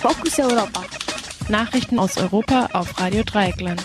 [0.00, 0.82] Fokus Europa.
[1.50, 3.84] Nachrichten aus Europa auf Radio Dreieckland.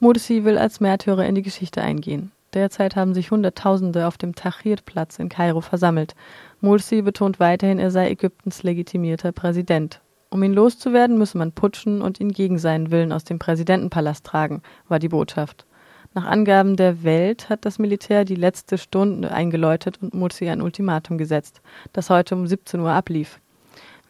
[0.00, 2.30] Morsi will als Märtyrer in die Geschichte eingehen.
[2.52, 6.14] Derzeit haben sich Hunderttausende auf dem Tahrir-Platz in Kairo versammelt.
[6.60, 10.02] Morsi betont weiterhin, er sei Ägyptens legitimierter Präsident.
[10.28, 14.60] Um ihn loszuwerden, müsse man putschen und ihn gegen seinen Willen aus dem Präsidentenpalast tragen,
[14.88, 15.64] war die Botschaft.
[16.12, 21.16] Nach Angaben der Welt hat das Militär die letzte Stunde eingeläutet und Morsi ein Ultimatum
[21.16, 21.62] gesetzt,
[21.94, 23.40] das heute um 17 Uhr ablief.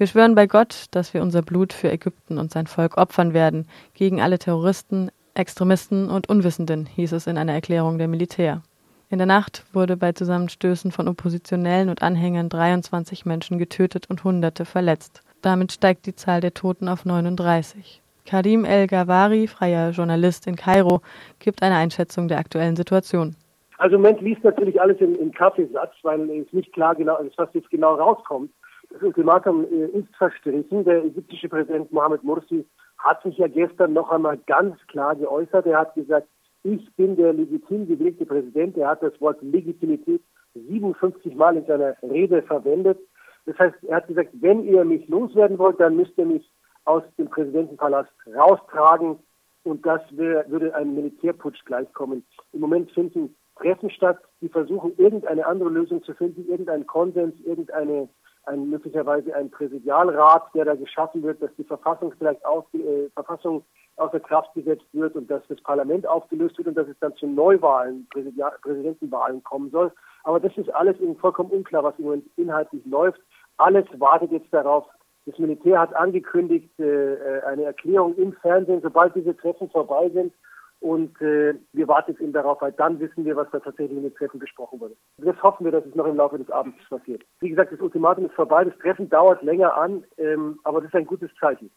[0.01, 3.69] Wir schwören bei Gott, dass wir unser Blut für Ägypten und sein Volk opfern werden,
[3.93, 8.63] gegen alle Terroristen, Extremisten und Unwissenden, hieß es in einer Erklärung der Militär.
[9.11, 14.65] In der Nacht wurde bei Zusammenstößen von Oppositionellen und Anhängern 23 Menschen getötet und Hunderte
[14.65, 15.21] verletzt.
[15.43, 18.01] Damit steigt die Zahl der Toten auf 39.
[18.25, 21.03] Karim El-Gawari, freier Journalist in Kairo,
[21.41, 23.37] gibt eine Einschätzung der aktuellen Situation.
[23.77, 27.53] Also im Moment liest natürlich alles im, Kaffeesatz, weil es nicht klar genau ist, was
[27.53, 28.51] jetzt genau rauskommt.
[28.91, 30.85] Das Ultimatum äh, ist verstrichen.
[30.85, 32.67] Der ägyptische Präsident Mohamed Morsi
[32.99, 35.67] hat sich ja gestern noch einmal ganz klar geäußert.
[35.67, 36.29] Er hat gesagt,
[36.65, 38.77] ich bin der legitim gewählte Präsident.
[38.77, 40.23] Er hat das Wort Legitimität
[40.55, 42.99] 57 Mal in seiner Rede verwendet.
[43.47, 46.51] Das heißt, er hat gesagt, wenn ihr mich loswerden wollt, dann müsst ihr mich
[46.85, 49.19] aus dem Präsidentenpalast raustragen
[49.63, 52.25] und das würde einem Militärputsch gleichkommen.
[52.53, 58.09] Im Moment finden Treffen statt, die versuchen, irgendeine andere Lösung zu finden, irgendeinen Konsens, irgendeine
[58.45, 63.65] ein, möglicherweise ein Präsidialrat, der da geschaffen wird, dass die Verfassung vielleicht auf, äh, Verfassung
[63.97, 67.27] außer Kraft gesetzt wird und dass das Parlament aufgelöst wird und dass es dann zu
[67.27, 69.93] Neuwahlen, Präsidia Präsidentenwahlen kommen soll.
[70.25, 73.21] Aber das ist alles eben vollkommen unklar, was im Moment inhaltlich läuft.
[73.59, 74.87] Alles wartet jetzt darauf.
[75.27, 80.33] Das Militär hat angekündigt, äh, äh eine Erklärung im Fernsehen, sobald diese Treffen vorbei sind,
[80.81, 84.03] und äh, wir warten jetzt eben darauf, weil dann wissen wir, was da tatsächlich in
[84.03, 84.97] den Treffen besprochen wurde.
[85.19, 87.23] Jetzt hoffen wir, dass es noch im Laufe des Abends passiert.
[87.41, 90.95] Wie gesagt, das Ultimatum ist vorbei, das Treffen dauert länger an, ähm, aber das ist
[90.95, 91.71] ein gutes Zeichen.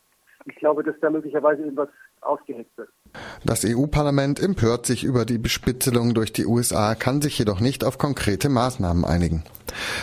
[0.45, 1.89] Ich glaube, dass da möglicherweise irgendwas
[2.21, 2.89] ausgeheckt wird.
[3.45, 7.97] Das EU-Parlament empört sich über die Bespitzelung durch die USA, kann sich jedoch nicht auf
[7.97, 9.43] konkrete Maßnahmen einigen.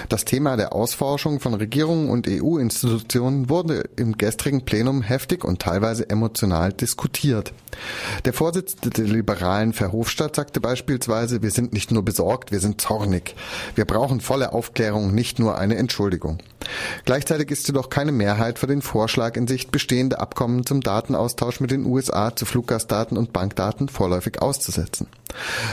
[0.09, 6.09] Das Thema der Ausforschung von Regierungen und EU-Institutionen wurde im gestrigen Plenum heftig und teilweise
[6.09, 7.53] emotional diskutiert.
[8.25, 13.35] Der Vorsitzende der Liberalen Verhofstadt sagte beispielsweise, wir sind nicht nur besorgt, wir sind zornig.
[13.75, 16.39] Wir brauchen volle Aufklärung, nicht nur eine Entschuldigung.
[17.05, 21.71] Gleichzeitig ist jedoch keine Mehrheit für den Vorschlag in Sicht, bestehende Abkommen zum Datenaustausch mit
[21.71, 25.09] den USA zu Fluggastdaten und Bankdaten vorläufig auszusetzen.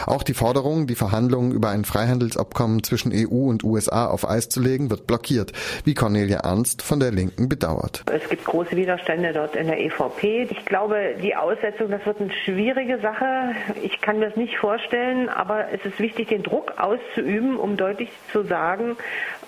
[0.05, 4.59] Auch die Forderung, die Verhandlungen über ein Freihandelsabkommen zwischen EU und USA auf Eis zu
[4.61, 5.53] legen, wird blockiert,
[5.85, 8.03] wie Cornelia Ernst von der Linken bedauert.
[8.11, 10.47] Es gibt große Widerstände dort in der EVP.
[10.49, 13.53] Ich glaube, die Aussetzung, das wird eine schwierige Sache.
[13.81, 18.09] Ich kann mir das nicht vorstellen, aber es ist wichtig, den Druck auszuüben, um deutlich
[18.31, 18.97] zu sagen,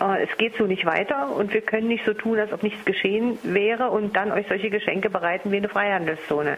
[0.02, 2.84] äh, es geht so nicht weiter und wir können nicht so tun, als ob nichts
[2.86, 6.58] geschehen wäre und dann euch solche Geschenke bereiten wie eine Freihandelszone.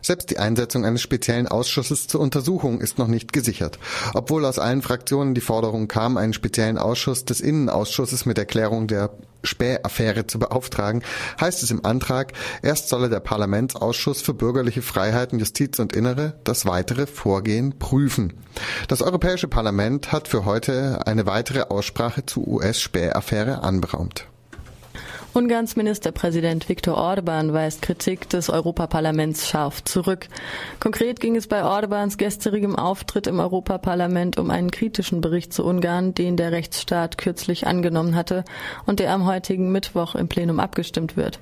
[0.00, 3.78] Selbst die Einsetzung eines speziellen Ausschusses zur Untersuchung ist noch nicht gesichert.
[4.14, 9.10] Obwohl aus allen Fraktionen die Forderung kam, einen speziellen Ausschuss des Innenausschusses mit Erklärung der
[9.44, 11.02] Späh-Affäre zu beauftragen,
[11.40, 16.66] heißt es im Antrag, erst solle der Parlamentsausschuss für bürgerliche Freiheiten, Justiz und Innere das
[16.66, 18.34] weitere Vorgehen prüfen.
[18.88, 24.26] Das Europäische Parlament hat für heute eine weitere Aussprache zur US-Späh-Affäre anberaumt.
[25.34, 30.28] Ungarns Ministerpräsident Viktor Orban weist Kritik des Europaparlaments scharf zurück.
[30.78, 36.12] Konkret ging es bei Orbans gestrigem Auftritt im Europaparlament um einen kritischen Bericht zu Ungarn,
[36.12, 38.44] den der Rechtsstaat kürzlich angenommen hatte
[38.84, 41.40] und der am heutigen Mittwoch im Plenum abgestimmt wird.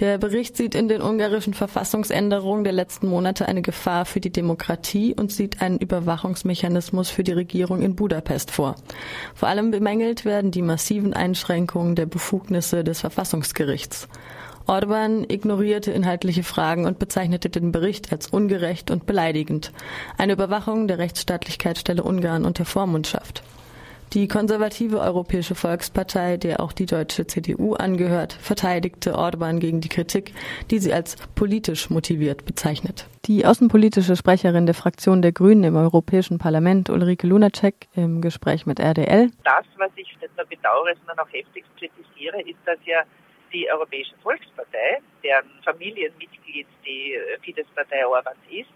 [0.00, 5.14] Der Bericht sieht in den ungarischen Verfassungsänderungen der letzten Monate eine Gefahr für die Demokratie
[5.14, 8.76] und sieht einen Überwachungsmechanismus für die Regierung in Budapest vor.
[9.34, 14.08] Vor allem bemängelt werden die massiven Einschränkungen der Befugnisse des Verfassungsgerichts.
[14.66, 19.72] Orban ignorierte inhaltliche Fragen und bezeichnete den Bericht als ungerecht und beleidigend.
[20.18, 23.42] Eine Überwachung der Rechtsstaatlichkeit stelle Ungarn unter Vormundschaft.
[24.12, 30.34] Die konservative Europäische Volkspartei, der auch die deutsche CDU angehört, verteidigte Orban gegen die Kritik,
[30.70, 33.06] die sie als politisch motiviert bezeichnet.
[33.24, 38.80] Die außenpolitische Sprecherin der Fraktion der Grünen im Europäischen Parlament, Ulrike Lunacek, im Gespräch mit
[38.80, 39.30] RDL.
[39.44, 43.04] Das, was ich nicht nur bedauere, sondern auch heftigst kritisiere, ist, dass ja
[43.50, 48.68] die Europäische Volkspartei, deren Familienmitglied die Fidesz-Partei Orbans ist,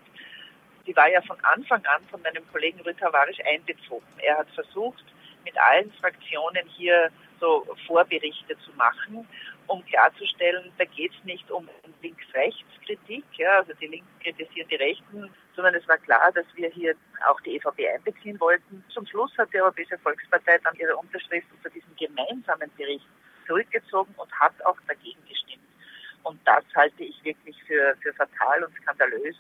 [0.87, 4.07] die war ja von Anfang an von meinem Kollegen Rütter Warisch einbezogen.
[4.19, 5.05] Er hat versucht,
[5.47, 7.11] mit allen Fraktionen hier
[7.41, 9.27] so Vorberichte zu machen,
[9.69, 11.69] um klarzustellen, da geht es nicht um
[12.03, 16.95] Links-Rechts-Kritik, ja, also die Linken kritisieren die Rechten, sondern es war klar, dass wir hier
[17.27, 18.85] auch die EVP einbeziehen wollten.
[18.91, 23.07] Zum Schluss hat die Europäische Volkspartei dann ihre Unterschrift unter diesem gemeinsamen Bericht
[23.47, 25.65] zurückgezogen und hat auch dagegen gestimmt.
[26.23, 29.37] Und das halte ich wirklich für, für fatal und skandalös,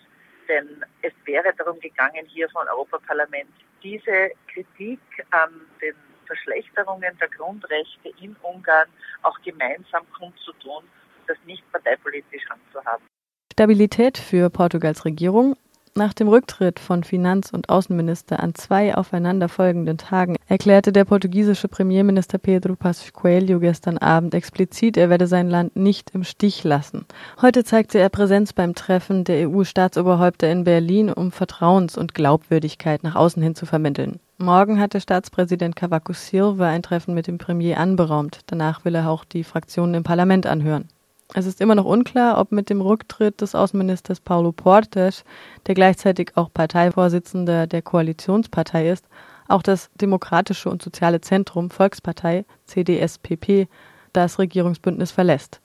[0.48, 3.50] denn es wäre darum gegangen, hier vom Europaparlament
[3.82, 5.00] diese Kritik
[5.30, 5.50] an
[5.80, 5.94] den
[6.26, 8.88] Verschlechterungen der Grundrechte in Ungarn
[9.22, 10.84] auch gemeinsam kundzutun,
[11.26, 13.06] das nicht parteipolitisch handzuhaben.
[13.52, 15.56] Stabilität für Portugals Regierung
[15.96, 22.38] nach dem Rücktritt von Finanz- und Außenminister an zwei aufeinanderfolgenden Tagen erklärte der portugiesische Premierminister
[22.38, 27.06] Pedro Passos Coelho gestern Abend explizit, er werde sein Land nicht im Stich lassen.
[27.40, 33.16] Heute zeigte er Präsenz beim Treffen der EU-Staatsoberhäupter in Berlin, um Vertrauens- und Glaubwürdigkeit nach
[33.16, 34.20] außen hin zu vermitteln.
[34.38, 38.40] Morgen hatte Staatspräsident Cavaco Silva ein Treffen mit dem Premier anberaumt.
[38.46, 40.88] Danach will er auch die Fraktionen im Parlament anhören.
[41.34, 45.24] Es ist immer noch unklar, ob mit dem Rücktritt des Außenministers Paulo Portes,
[45.66, 49.06] der gleichzeitig auch Parteivorsitzender der Koalitionspartei ist,
[49.48, 53.68] auch das Demokratische und Soziale Zentrum Volkspartei CDSPP
[54.12, 55.60] das Regierungsbündnis verlässt.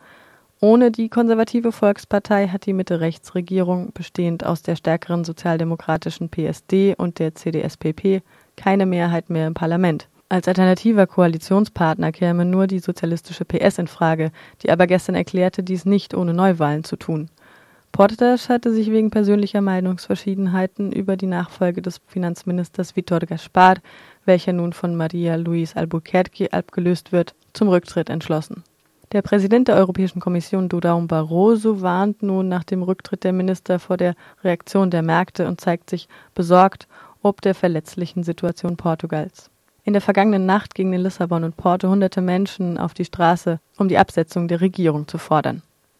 [0.59, 7.33] Ohne die konservative Volkspartei hat die Mitte-Rechts-Regierung, bestehend aus der stärkeren sozialdemokratischen PSD und der
[7.33, 8.21] CDSPP,
[8.57, 10.07] keine Mehrheit mehr im Parlament.
[10.31, 14.31] Als alternativer Koalitionspartner käme nur die sozialistische PS in Frage,
[14.61, 17.29] die aber gestern erklärte, dies nicht ohne Neuwahlen zu tun.
[17.91, 23.75] Portas hatte sich wegen persönlicher Meinungsverschiedenheiten über die Nachfolge des Finanzministers Vitor Gaspar,
[24.23, 28.63] welcher nun von Maria Luis Albuquerque abgelöst wird, zum Rücktritt entschlossen.
[29.11, 33.97] Der Präsident der Europäischen Kommission Dudaum Barroso warnt nun nach dem Rücktritt der Minister vor
[33.97, 36.87] der Reaktion der Märkte und zeigt sich besorgt
[37.21, 39.51] ob der verletzlichen Situation Portugals.
[39.83, 43.87] In der vergangenen Nacht gingen in Lissabon und Porto hunderte Menschen auf die Straße, um
[43.87, 45.63] die Absetzung der Regierung zu fordern.